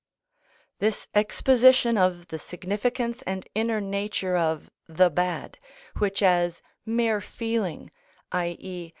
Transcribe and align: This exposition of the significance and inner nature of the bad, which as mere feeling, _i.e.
This 0.79 1.07
exposition 1.13 1.95
of 1.95 2.29
the 2.29 2.39
significance 2.39 3.21
and 3.27 3.47
inner 3.53 3.79
nature 3.79 4.35
of 4.35 4.71
the 4.87 5.11
bad, 5.11 5.59
which 5.99 6.23
as 6.23 6.59
mere 6.87 7.21
feeling, 7.21 7.91
_i.e. 8.31 8.89